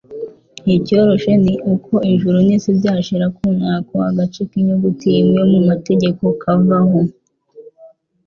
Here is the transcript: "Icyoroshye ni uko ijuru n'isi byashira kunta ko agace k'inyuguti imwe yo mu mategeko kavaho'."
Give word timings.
"Icyoroshye 0.75 1.31
ni 1.43 1.53
uko 1.73 1.93
ijuru 2.13 2.37
n'isi 2.47 2.69
byashira 2.79 3.25
kunta 3.35 3.71
ko 3.87 3.95
agace 4.09 4.41
k'inyuguti 4.49 5.09
imwe 5.21 5.35
yo 5.41 5.47
mu 5.53 5.59
mategeko 5.69 6.23
kavaho'." 6.41 7.05